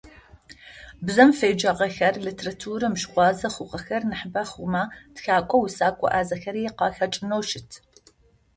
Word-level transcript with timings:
Бзэм 1.05 1.29
феджагъэхэр, 1.39 2.15
литературэм 2.25 2.93
щыгъуазэ 3.01 3.47
хъугъэхэр 3.53 4.03
нахьыбэ 4.09 4.43
хъумэ 4.51 4.83
тхэкӏо-усэкӏо 5.15 6.07
ӏазэхэри 6.11 6.63
къахэкӀынэу 6.77 7.43
щыт. 7.49 7.69